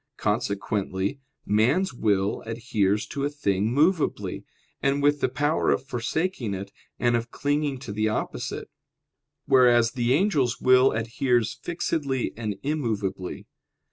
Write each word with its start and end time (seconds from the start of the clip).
Consequently 0.17 1.19
man's 1.45 1.93
will 1.93 2.41
adheres 2.47 3.05
to 3.05 3.23
a 3.23 3.29
thing 3.29 3.71
movably, 3.71 4.43
and 4.81 5.03
with 5.03 5.21
the 5.21 5.29
power 5.29 5.69
of 5.69 5.85
forsaking 5.85 6.55
it 6.55 6.71
and 6.97 7.15
of 7.15 7.29
clinging 7.29 7.77
to 7.77 7.91
the 7.91 8.09
opposite; 8.09 8.71
whereas 9.45 9.91
the 9.91 10.15
angel's 10.15 10.59
will 10.59 10.91
adheres 10.91 11.53
fixedly 11.53 12.33
and 12.35 12.55
immovably. 12.63 13.45